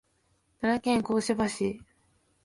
[0.61, 1.79] 奈良県香芝市